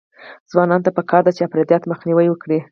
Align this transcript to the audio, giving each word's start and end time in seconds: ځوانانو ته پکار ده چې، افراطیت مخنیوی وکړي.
ځوانانو 0.51 0.85
ته 0.85 0.91
پکار 0.97 1.21
ده 1.25 1.31
چې، 1.37 1.41
افراطیت 1.45 1.83
مخنیوی 1.91 2.27
وکړي. 2.29 2.59